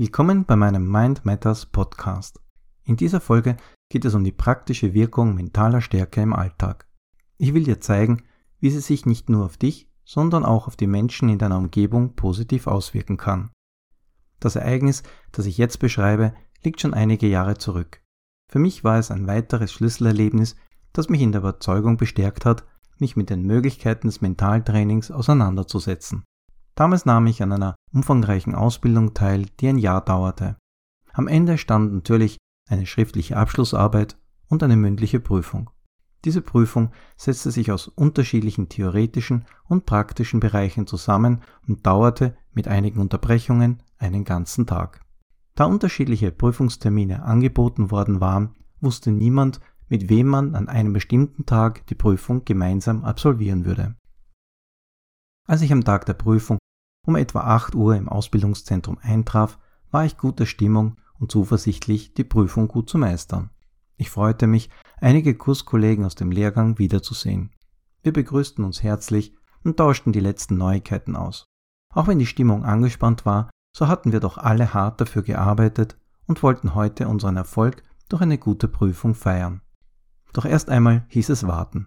Willkommen 0.00 0.44
bei 0.44 0.54
meinem 0.54 0.88
Mind 0.88 1.24
Matters 1.24 1.66
Podcast. 1.66 2.40
In 2.84 2.94
dieser 2.94 3.20
Folge 3.20 3.56
geht 3.88 4.04
es 4.04 4.14
um 4.14 4.22
die 4.22 4.30
praktische 4.30 4.94
Wirkung 4.94 5.34
mentaler 5.34 5.80
Stärke 5.80 6.20
im 6.22 6.32
Alltag. 6.32 6.86
Ich 7.36 7.52
will 7.52 7.64
dir 7.64 7.80
zeigen, 7.80 8.22
wie 8.60 8.70
sie 8.70 8.78
sich 8.78 9.06
nicht 9.06 9.28
nur 9.28 9.44
auf 9.44 9.56
dich, 9.56 9.90
sondern 10.04 10.44
auch 10.44 10.68
auf 10.68 10.76
die 10.76 10.86
Menschen 10.86 11.28
in 11.28 11.38
deiner 11.38 11.58
Umgebung 11.58 12.14
positiv 12.14 12.68
auswirken 12.68 13.16
kann. 13.16 13.50
Das 14.38 14.54
Ereignis, 14.54 15.02
das 15.32 15.46
ich 15.46 15.58
jetzt 15.58 15.80
beschreibe, 15.80 16.32
liegt 16.62 16.80
schon 16.80 16.94
einige 16.94 17.26
Jahre 17.26 17.58
zurück. 17.58 18.00
Für 18.48 18.60
mich 18.60 18.84
war 18.84 19.00
es 19.00 19.10
ein 19.10 19.26
weiteres 19.26 19.72
Schlüsselerlebnis, 19.72 20.54
das 20.92 21.08
mich 21.08 21.22
in 21.22 21.32
der 21.32 21.40
Überzeugung 21.40 21.96
bestärkt 21.96 22.44
hat, 22.44 22.64
mich 23.00 23.16
mit 23.16 23.30
den 23.30 23.42
Möglichkeiten 23.42 24.06
des 24.06 24.20
Mentaltrainings 24.20 25.10
auseinanderzusetzen. 25.10 26.22
Damals 26.78 27.06
nahm 27.06 27.26
ich 27.26 27.42
an 27.42 27.50
einer 27.50 27.74
umfangreichen 27.92 28.54
Ausbildung 28.54 29.12
teil, 29.12 29.46
die 29.58 29.66
ein 29.66 29.78
Jahr 29.78 30.00
dauerte. 30.00 30.56
Am 31.12 31.26
Ende 31.26 31.58
stand 31.58 31.92
natürlich 31.92 32.38
eine 32.68 32.86
schriftliche 32.86 33.36
Abschlussarbeit 33.36 34.16
und 34.46 34.62
eine 34.62 34.76
mündliche 34.76 35.18
Prüfung. 35.18 35.70
Diese 36.24 36.40
Prüfung 36.40 36.92
setzte 37.16 37.50
sich 37.50 37.72
aus 37.72 37.88
unterschiedlichen 37.88 38.68
theoretischen 38.68 39.44
und 39.64 39.86
praktischen 39.86 40.38
Bereichen 40.38 40.86
zusammen 40.86 41.42
und 41.66 41.84
dauerte 41.84 42.36
mit 42.52 42.68
einigen 42.68 43.00
Unterbrechungen 43.00 43.82
einen 43.98 44.22
ganzen 44.22 44.64
Tag. 44.64 45.00
Da 45.56 45.64
unterschiedliche 45.64 46.30
Prüfungstermine 46.30 47.24
angeboten 47.24 47.90
worden 47.90 48.20
waren, 48.20 48.54
wusste 48.80 49.10
niemand, 49.10 49.58
mit 49.88 50.08
wem 50.08 50.28
man 50.28 50.54
an 50.54 50.68
einem 50.68 50.92
bestimmten 50.92 51.44
Tag 51.44 51.88
die 51.88 51.96
Prüfung 51.96 52.44
gemeinsam 52.44 53.02
absolvieren 53.02 53.64
würde. 53.64 53.96
Als 55.44 55.62
ich 55.62 55.72
am 55.72 55.82
Tag 55.82 56.06
der 56.06 56.14
Prüfung 56.14 56.58
um 57.08 57.16
etwa 57.16 57.40
8 57.40 57.74
Uhr 57.74 57.96
im 57.96 58.06
Ausbildungszentrum 58.06 58.98
eintraf, 59.00 59.58
war 59.90 60.04
ich 60.04 60.18
guter 60.18 60.44
Stimmung 60.44 60.98
und 61.18 61.32
zuversichtlich, 61.32 62.12
die 62.12 62.22
Prüfung 62.22 62.68
gut 62.68 62.90
zu 62.90 62.98
meistern. 62.98 63.48
Ich 63.96 64.10
freute 64.10 64.46
mich, 64.46 64.68
einige 65.00 65.34
Kurskollegen 65.34 66.04
aus 66.04 66.16
dem 66.16 66.30
Lehrgang 66.30 66.78
wiederzusehen. 66.78 67.50
Wir 68.02 68.12
begrüßten 68.12 68.62
uns 68.62 68.82
herzlich 68.82 69.34
und 69.64 69.78
tauschten 69.78 70.12
die 70.12 70.20
letzten 70.20 70.58
Neuigkeiten 70.58 71.16
aus. 71.16 71.46
Auch 71.94 72.08
wenn 72.08 72.18
die 72.18 72.26
Stimmung 72.26 72.66
angespannt 72.66 73.24
war, 73.24 73.48
so 73.74 73.88
hatten 73.88 74.12
wir 74.12 74.20
doch 74.20 74.36
alle 74.36 74.74
hart 74.74 75.00
dafür 75.00 75.22
gearbeitet 75.22 75.96
und 76.26 76.42
wollten 76.42 76.74
heute 76.74 77.08
unseren 77.08 77.38
Erfolg 77.38 77.82
durch 78.10 78.20
eine 78.20 78.36
gute 78.36 78.68
Prüfung 78.68 79.14
feiern. 79.14 79.62
Doch 80.34 80.44
erst 80.44 80.68
einmal 80.68 81.06
hieß 81.08 81.30
es 81.30 81.46
warten. 81.46 81.86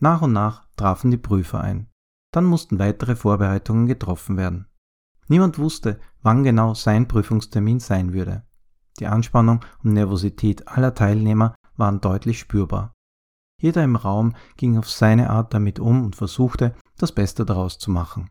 Nach 0.00 0.22
und 0.22 0.32
nach 0.32 0.68
trafen 0.76 1.10
die 1.10 1.18
Prüfer 1.18 1.60
ein. 1.60 1.89
Dann 2.32 2.44
mussten 2.44 2.78
weitere 2.78 3.16
Vorbereitungen 3.16 3.86
getroffen 3.86 4.36
werden. 4.36 4.66
Niemand 5.28 5.58
wusste, 5.58 6.00
wann 6.22 6.42
genau 6.44 6.74
sein 6.74 7.08
Prüfungstermin 7.08 7.80
sein 7.80 8.12
würde. 8.12 8.44
Die 8.98 9.06
Anspannung 9.06 9.64
und 9.82 9.92
Nervosität 9.92 10.68
aller 10.68 10.94
Teilnehmer 10.94 11.54
waren 11.76 12.00
deutlich 12.00 12.38
spürbar. 12.38 12.92
Jeder 13.60 13.84
im 13.84 13.96
Raum 13.96 14.34
ging 14.56 14.78
auf 14.78 14.88
seine 14.88 15.30
Art 15.30 15.54
damit 15.54 15.78
um 15.78 16.04
und 16.04 16.16
versuchte, 16.16 16.74
das 16.96 17.12
Beste 17.12 17.44
daraus 17.44 17.78
zu 17.78 17.90
machen. 17.90 18.30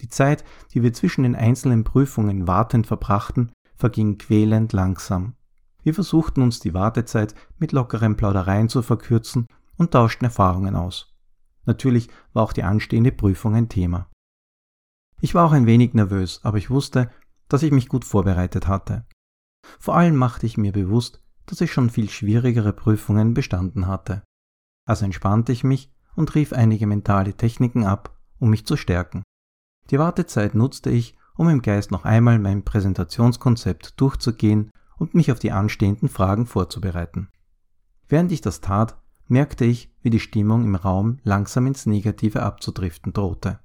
Die 0.00 0.08
Zeit, 0.08 0.44
die 0.72 0.82
wir 0.82 0.92
zwischen 0.92 1.22
den 1.22 1.36
einzelnen 1.36 1.84
Prüfungen 1.84 2.48
wartend 2.48 2.86
verbrachten, 2.86 3.52
verging 3.76 4.18
quälend 4.18 4.72
langsam. 4.72 5.34
Wir 5.82 5.94
versuchten 5.94 6.42
uns 6.42 6.60
die 6.60 6.74
Wartezeit 6.74 7.34
mit 7.58 7.72
lockeren 7.72 8.16
Plaudereien 8.16 8.68
zu 8.68 8.82
verkürzen 8.82 9.46
und 9.76 9.92
tauschten 9.92 10.24
Erfahrungen 10.24 10.76
aus. 10.76 11.13
Natürlich 11.66 12.08
war 12.32 12.42
auch 12.42 12.52
die 12.52 12.62
anstehende 12.62 13.12
Prüfung 13.12 13.54
ein 13.54 13.68
Thema. 13.68 14.10
Ich 15.20 15.34
war 15.34 15.46
auch 15.46 15.52
ein 15.52 15.66
wenig 15.66 15.94
nervös, 15.94 16.40
aber 16.42 16.58
ich 16.58 16.70
wusste, 16.70 17.10
dass 17.48 17.62
ich 17.62 17.72
mich 17.72 17.88
gut 17.88 18.04
vorbereitet 18.04 18.66
hatte. 18.66 19.06
Vor 19.78 19.96
allem 19.96 20.16
machte 20.16 20.46
ich 20.46 20.58
mir 20.58 20.72
bewusst, 20.72 21.22
dass 21.46 21.60
ich 21.60 21.72
schon 21.72 21.90
viel 21.90 22.10
schwierigere 22.10 22.72
Prüfungen 22.72 23.34
bestanden 23.34 23.86
hatte. 23.86 24.22
Also 24.86 25.04
entspannte 25.04 25.52
ich 25.52 25.64
mich 25.64 25.92
und 26.16 26.34
rief 26.34 26.52
einige 26.52 26.86
mentale 26.86 27.34
Techniken 27.34 27.84
ab, 27.84 28.18
um 28.38 28.50
mich 28.50 28.66
zu 28.66 28.76
stärken. 28.76 29.22
Die 29.90 29.98
Wartezeit 29.98 30.54
nutzte 30.54 30.90
ich, 30.90 31.16
um 31.36 31.48
im 31.48 31.62
Geist 31.62 31.90
noch 31.90 32.04
einmal 32.04 32.38
mein 32.38 32.64
Präsentationskonzept 32.64 34.00
durchzugehen 34.00 34.70
und 34.96 35.14
mich 35.14 35.32
auf 35.32 35.38
die 35.38 35.52
anstehenden 35.52 36.08
Fragen 36.08 36.46
vorzubereiten. 36.46 37.28
Während 38.08 38.32
ich 38.32 38.40
das 38.40 38.60
tat, 38.60 39.00
merkte 39.26 39.64
ich, 39.64 39.92
wie 40.02 40.10
die 40.10 40.20
Stimmung 40.20 40.64
im 40.64 40.74
Raum 40.74 41.18
langsam 41.22 41.66
ins 41.66 41.86
Negative 41.86 42.42
abzudriften 42.42 43.12
drohte. 43.12 43.60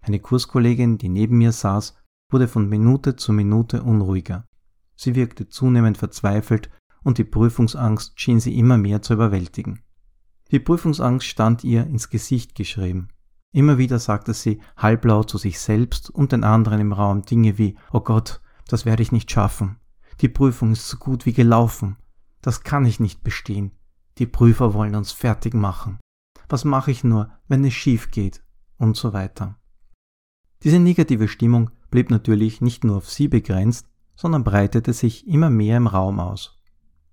Eine 0.00 0.20
Kurskollegin, 0.20 0.98
die 0.98 1.08
neben 1.08 1.38
mir 1.38 1.52
saß, 1.52 1.96
wurde 2.30 2.48
von 2.48 2.68
Minute 2.68 3.16
zu 3.16 3.32
Minute 3.32 3.82
unruhiger. 3.82 4.46
Sie 4.96 5.14
wirkte 5.14 5.48
zunehmend 5.48 5.98
verzweifelt 5.98 6.70
und 7.02 7.18
die 7.18 7.24
Prüfungsangst 7.24 8.18
schien 8.20 8.40
sie 8.40 8.58
immer 8.58 8.78
mehr 8.78 9.02
zu 9.02 9.14
überwältigen. 9.14 9.80
Die 10.50 10.60
Prüfungsangst 10.60 11.26
stand 11.26 11.64
ihr 11.64 11.86
ins 11.86 12.10
Gesicht 12.10 12.54
geschrieben. 12.54 13.08
Immer 13.52 13.78
wieder 13.78 13.98
sagte 13.98 14.34
sie 14.34 14.60
halblaut 14.76 15.30
zu 15.30 15.38
sich 15.38 15.60
selbst 15.60 16.10
und 16.10 16.32
den 16.32 16.44
anderen 16.44 16.80
im 16.80 16.92
Raum 16.92 17.22
Dinge 17.22 17.56
wie 17.56 17.76
Oh 17.92 18.00
Gott, 18.00 18.40
das 18.68 18.84
werde 18.84 19.02
ich 19.02 19.12
nicht 19.12 19.30
schaffen. 19.30 19.78
Die 20.20 20.28
Prüfung 20.28 20.72
ist 20.72 20.88
so 20.88 20.96
gut 20.96 21.26
wie 21.26 21.32
gelaufen. 21.32 21.96
Das 22.40 22.62
kann 22.62 22.84
ich 22.84 23.00
nicht 23.00 23.22
bestehen. 23.22 23.72
Die 24.18 24.26
Prüfer 24.26 24.74
wollen 24.74 24.94
uns 24.94 25.12
fertig 25.12 25.54
machen. 25.54 25.98
Was 26.48 26.64
mache 26.64 26.90
ich 26.90 27.04
nur, 27.04 27.30
wenn 27.48 27.64
es 27.64 27.74
schief 27.74 28.10
geht? 28.10 28.42
Und 28.76 28.96
so 28.96 29.12
weiter. 29.12 29.56
Diese 30.62 30.78
negative 30.78 31.28
Stimmung 31.28 31.70
blieb 31.90 32.10
natürlich 32.10 32.60
nicht 32.60 32.84
nur 32.84 32.96
auf 32.96 33.10
sie 33.10 33.28
begrenzt, 33.28 33.88
sondern 34.16 34.44
breitete 34.44 34.92
sich 34.92 35.26
immer 35.26 35.50
mehr 35.50 35.76
im 35.76 35.86
Raum 35.86 36.20
aus. 36.20 36.60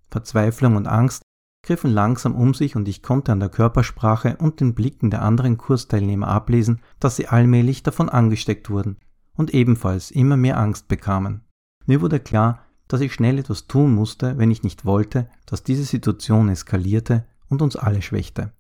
Verzweiflung 0.10 0.76
und 0.76 0.88
Angst 0.88 1.24
griffen 1.64 1.92
langsam 1.92 2.36
um 2.36 2.54
sich 2.54 2.76
und 2.76 2.88
ich 2.88 3.04
konnte 3.04 3.32
an 3.32 3.40
der 3.40 3.50
Körpersprache 3.50 4.38
und 4.38 4.60
den 4.60 4.74
Blicken 4.74 5.10
der 5.10 5.22
anderen 5.22 5.58
Kursteilnehmer 5.58 6.28
ablesen, 6.28 6.82
dass 7.00 7.16
sie 7.16 7.28
allmählich 7.28 7.84
davon 7.84 8.10
angesteckt 8.10 8.70
wurden 8.70 8.98
und 9.36 9.54
ebenfalls 9.54 10.12
immer 10.12 10.38
mehr 10.38 10.58
Angst 10.58 10.88
bekamen. 10.88 11.42
Mir 11.86 12.02
wurde 12.02 12.20
klar, 12.20 12.66
dass 12.92 13.02
ich 13.02 13.14
schnell 13.14 13.40
etwas 13.40 13.68
tun 13.68 13.96
musste, 13.96 14.38
wenn 14.38 14.52
ich 14.52 14.64
nicht 14.64 14.84
wollte, 14.84 15.30
dass 15.46 15.64
diese 15.64 15.86
Situation 15.86 16.50
eskalierte 16.50 17.26
und 17.48 17.62
uns 17.62 17.78
alle 17.78 18.02
schwächte. 18.02 18.52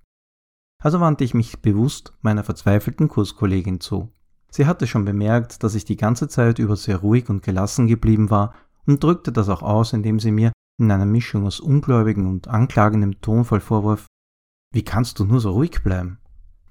Also 0.81 1.01
wandte 1.01 1.23
ich 1.23 1.33
mich 1.33 1.61
bewusst 1.61 2.13
meiner 2.21 2.43
verzweifelten 2.43 3.09
Kurskollegin 3.09 3.81
zu. 3.81 4.11
Sie 4.49 4.65
hatte 4.65 4.87
schon 4.87 5.05
bemerkt, 5.05 5.63
dass 5.63 5.75
ich 5.75 5.85
die 5.85 5.97
ganze 5.97 6.27
Zeit 6.27 6.59
über 6.59 6.75
sehr 6.75 6.97
ruhig 6.97 7.29
und 7.29 7.43
gelassen 7.43 7.87
geblieben 7.87 8.29
war 8.29 8.53
und 8.85 9.03
drückte 9.03 9.31
das 9.31 9.49
auch 9.49 9.61
aus, 9.61 9.93
indem 9.93 10.19
sie 10.19 10.31
mir 10.31 10.51
in 10.79 10.91
einer 10.91 11.05
Mischung 11.05 11.45
aus 11.45 11.59
ungläubigen 11.59 12.25
und 12.25 12.47
anklagendem 12.47 13.19
Tonfall 13.21 13.59
vorwarf, 13.59 14.07
wie 14.73 14.83
kannst 14.83 15.19
du 15.19 15.25
nur 15.25 15.41
so 15.41 15.51
ruhig 15.51 15.83
bleiben? 15.83 16.19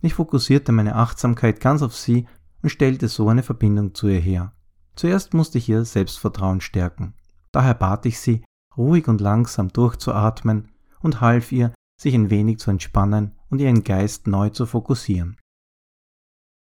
Ich 0.00 0.14
fokussierte 0.14 0.72
meine 0.72 0.96
Achtsamkeit 0.96 1.60
ganz 1.60 1.82
auf 1.82 1.94
sie 1.94 2.26
und 2.62 2.70
stellte 2.70 3.08
so 3.08 3.28
eine 3.28 3.42
Verbindung 3.42 3.94
zu 3.94 4.08
ihr 4.08 4.20
her. 4.20 4.52
Zuerst 4.96 5.34
musste 5.34 5.58
ich 5.58 5.68
ihr 5.68 5.84
Selbstvertrauen 5.84 6.62
stärken. 6.62 7.14
Daher 7.52 7.74
bat 7.74 8.06
ich 8.06 8.20
sie, 8.20 8.44
ruhig 8.76 9.08
und 9.08 9.20
langsam 9.20 9.68
durchzuatmen 9.68 10.68
und 11.00 11.20
half 11.20 11.52
ihr, 11.52 11.72
sich 12.00 12.14
ein 12.14 12.30
wenig 12.30 12.58
zu 12.58 12.70
entspannen 12.70 13.36
und 13.50 13.60
ihren 13.60 13.84
Geist 13.84 14.26
neu 14.26 14.50
zu 14.50 14.66
fokussieren. 14.66 15.36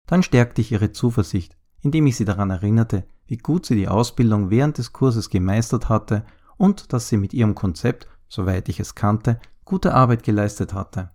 Dann 0.07 0.23
stärkte 0.23 0.61
ich 0.61 0.71
ihre 0.71 0.91
Zuversicht, 0.91 1.57
indem 1.81 2.07
ich 2.07 2.15
sie 2.15 2.25
daran 2.25 2.51
erinnerte, 2.51 3.05
wie 3.27 3.37
gut 3.37 3.65
sie 3.65 3.75
die 3.75 3.87
Ausbildung 3.87 4.49
während 4.49 4.77
des 4.77 4.93
Kurses 4.93 5.29
gemeistert 5.29 5.89
hatte 5.89 6.25
und 6.57 6.93
dass 6.93 7.09
sie 7.09 7.17
mit 7.17 7.33
ihrem 7.33 7.55
Konzept, 7.55 8.07
soweit 8.29 8.69
ich 8.69 8.79
es 8.79 8.95
kannte, 8.95 9.39
gute 9.65 9.93
Arbeit 9.93 10.23
geleistet 10.23 10.73
hatte. 10.73 11.11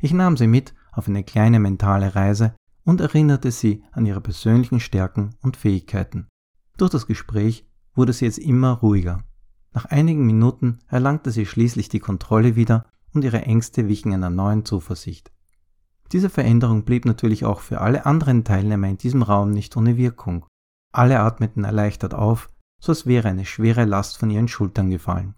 Ich 0.00 0.12
nahm 0.12 0.36
sie 0.36 0.46
mit 0.46 0.74
auf 0.90 1.08
eine 1.08 1.22
kleine 1.24 1.60
mentale 1.60 2.14
Reise 2.14 2.54
und 2.84 3.00
erinnerte 3.00 3.50
sie 3.50 3.84
an 3.92 4.06
ihre 4.06 4.20
persönlichen 4.20 4.80
Stärken 4.80 5.36
und 5.42 5.56
Fähigkeiten. 5.56 6.28
Durch 6.78 6.90
das 6.90 7.06
Gespräch 7.06 7.66
wurde 7.94 8.12
sie 8.12 8.24
jetzt 8.24 8.38
immer 8.38 8.72
ruhiger. 8.72 9.24
Nach 9.72 9.86
einigen 9.86 10.26
Minuten 10.26 10.80
erlangte 10.88 11.30
sie 11.30 11.46
schließlich 11.46 11.88
die 11.88 12.00
Kontrolle 12.00 12.56
wieder 12.56 12.86
und 13.14 13.24
ihre 13.24 13.42
Ängste 13.42 13.88
wichen 13.88 14.12
einer 14.12 14.30
neuen 14.30 14.64
Zuversicht. 14.64 15.32
Diese 16.12 16.28
Veränderung 16.28 16.84
blieb 16.84 17.06
natürlich 17.06 17.44
auch 17.44 17.60
für 17.60 17.80
alle 17.80 18.04
anderen 18.04 18.44
Teilnehmer 18.44 18.88
in 18.88 18.98
diesem 18.98 19.22
Raum 19.22 19.50
nicht 19.50 19.76
ohne 19.76 19.96
Wirkung. 19.96 20.44
Alle 20.92 21.20
atmeten 21.20 21.64
erleichtert 21.64 22.12
auf, 22.12 22.50
so 22.80 22.92
als 22.92 23.06
wäre 23.06 23.28
eine 23.28 23.46
schwere 23.46 23.86
Last 23.86 24.18
von 24.18 24.28
ihren 24.28 24.48
Schultern 24.48 24.90
gefallen. 24.90 25.34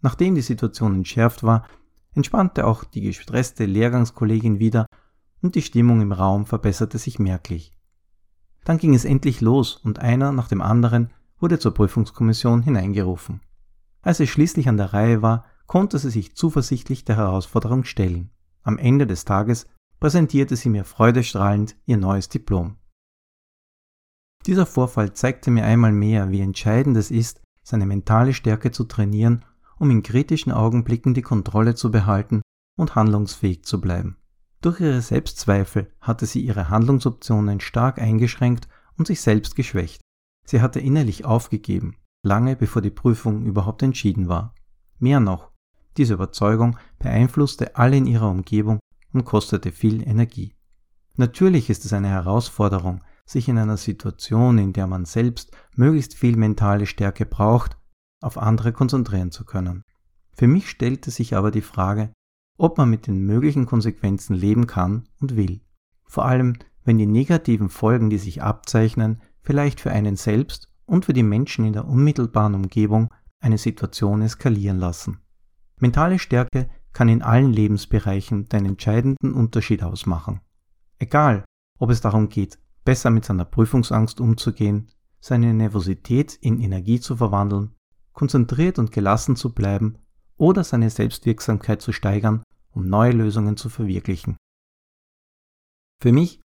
Nachdem 0.00 0.34
die 0.34 0.40
Situation 0.40 0.94
entschärft 0.94 1.44
war, 1.44 1.66
entspannte 2.14 2.66
auch 2.66 2.82
die 2.82 3.02
gestresste 3.02 3.66
Lehrgangskollegin 3.66 4.58
wieder 4.58 4.86
und 5.42 5.54
die 5.54 5.62
Stimmung 5.62 6.00
im 6.00 6.12
Raum 6.12 6.46
verbesserte 6.46 6.98
sich 6.98 7.20
merklich. 7.20 7.72
Dann 8.64 8.78
ging 8.78 8.94
es 8.94 9.04
endlich 9.04 9.40
los 9.40 9.76
und 9.76 10.00
einer 10.00 10.32
nach 10.32 10.48
dem 10.48 10.60
anderen 10.60 11.10
wurde 11.40 11.58
zur 11.58 11.74
Prüfungskommission 11.74 12.62
hineingerufen. 12.62 13.40
Als 14.02 14.20
es 14.20 14.28
schließlich 14.28 14.68
an 14.68 14.76
der 14.76 14.92
Reihe 14.92 15.22
war, 15.22 15.44
konnte 15.66 15.98
sie 15.98 16.10
sich 16.10 16.36
zuversichtlich 16.36 17.04
der 17.04 17.16
Herausforderung 17.16 17.84
stellen. 17.84 18.30
Am 18.62 18.78
Ende 18.78 19.06
des 19.06 19.24
Tages 19.24 19.66
präsentierte 19.98 20.56
sie 20.56 20.68
mir 20.68 20.84
freudestrahlend 20.84 21.76
ihr 21.86 21.96
neues 21.96 22.28
Diplom. 22.28 22.76
Dieser 24.46 24.66
Vorfall 24.66 25.12
zeigte 25.12 25.50
mir 25.50 25.64
einmal 25.64 25.92
mehr, 25.92 26.30
wie 26.30 26.40
entscheidend 26.40 26.96
es 26.96 27.10
ist, 27.10 27.42
seine 27.62 27.86
mentale 27.86 28.32
Stärke 28.32 28.70
zu 28.70 28.84
trainieren, 28.84 29.44
um 29.78 29.90
in 29.90 30.02
kritischen 30.02 30.52
Augenblicken 30.52 31.14
die 31.14 31.22
Kontrolle 31.22 31.74
zu 31.74 31.90
behalten 31.90 32.42
und 32.76 32.94
handlungsfähig 32.94 33.64
zu 33.64 33.80
bleiben. 33.80 34.16
Durch 34.62 34.80
ihre 34.80 35.00
Selbstzweifel 35.00 35.90
hatte 36.00 36.26
sie 36.26 36.40
ihre 36.40 36.68
Handlungsoptionen 36.68 37.60
stark 37.60 37.98
eingeschränkt 37.98 38.68
und 38.96 39.06
sich 39.06 39.20
selbst 39.20 39.56
geschwächt. 39.56 40.00
Sie 40.50 40.60
hatte 40.60 40.80
innerlich 40.80 41.24
aufgegeben, 41.24 41.94
lange 42.24 42.56
bevor 42.56 42.82
die 42.82 42.90
Prüfung 42.90 43.44
überhaupt 43.44 43.84
entschieden 43.84 44.26
war. 44.26 44.52
Mehr 44.98 45.20
noch, 45.20 45.52
diese 45.96 46.14
Überzeugung 46.14 46.76
beeinflusste 46.98 47.76
alle 47.76 47.96
in 47.96 48.06
ihrer 48.06 48.28
Umgebung 48.28 48.80
und 49.12 49.24
kostete 49.24 49.70
viel 49.70 50.02
Energie. 50.02 50.56
Natürlich 51.14 51.70
ist 51.70 51.84
es 51.84 51.92
eine 51.92 52.08
Herausforderung, 52.08 53.04
sich 53.24 53.48
in 53.48 53.58
einer 53.58 53.76
Situation, 53.76 54.58
in 54.58 54.72
der 54.72 54.88
man 54.88 55.04
selbst 55.04 55.56
möglichst 55.76 56.14
viel 56.14 56.36
mentale 56.36 56.86
Stärke 56.86 57.26
braucht, 57.26 57.78
auf 58.20 58.36
andere 58.36 58.72
konzentrieren 58.72 59.30
zu 59.30 59.44
können. 59.44 59.84
Für 60.32 60.48
mich 60.48 60.68
stellte 60.68 61.12
sich 61.12 61.36
aber 61.36 61.52
die 61.52 61.60
Frage, 61.60 62.12
ob 62.58 62.76
man 62.76 62.90
mit 62.90 63.06
den 63.06 63.24
möglichen 63.24 63.66
Konsequenzen 63.66 64.34
leben 64.34 64.66
kann 64.66 65.08
und 65.20 65.36
will. 65.36 65.60
Vor 66.06 66.24
allem, 66.24 66.54
wenn 66.82 66.98
die 66.98 67.06
negativen 67.06 67.68
Folgen, 67.68 68.10
die 68.10 68.18
sich 68.18 68.42
abzeichnen, 68.42 69.22
vielleicht 69.42 69.80
für 69.80 69.90
einen 69.90 70.16
selbst 70.16 70.68
und 70.86 71.04
für 71.04 71.12
die 71.12 71.22
Menschen 71.22 71.64
in 71.64 71.72
der 71.72 71.86
unmittelbaren 71.86 72.54
Umgebung 72.54 73.12
eine 73.40 73.58
Situation 73.58 74.22
eskalieren 74.22 74.78
lassen. 74.78 75.20
Mentale 75.78 76.18
Stärke 76.18 76.68
kann 76.92 77.08
in 77.08 77.22
allen 77.22 77.52
Lebensbereichen 77.52 78.48
den 78.48 78.66
entscheidenden 78.66 79.32
Unterschied 79.32 79.82
ausmachen. 79.82 80.40
Egal, 80.98 81.44
ob 81.78 81.90
es 81.90 82.00
darum 82.00 82.28
geht, 82.28 82.58
besser 82.84 83.10
mit 83.10 83.24
seiner 83.24 83.44
Prüfungsangst 83.44 84.20
umzugehen, 84.20 84.90
seine 85.20 85.54
Nervosität 85.54 86.34
in 86.34 86.60
Energie 86.60 87.00
zu 87.00 87.16
verwandeln, 87.16 87.74
konzentriert 88.12 88.78
und 88.78 88.92
gelassen 88.92 89.36
zu 89.36 89.54
bleiben 89.54 89.98
oder 90.36 90.64
seine 90.64 90.90
Selbstwirksamkeit 90.90 91.80
zu 91.80 91.92
steigern, 91.92 92.42
um 92.72 92.86
neue 92.86 93.12
Lösungen 93.12 93.56
zu 93.56 93.68
verwirklichen. 93.68 94.36
Für 96.02 96.12
mich 96.12 96.40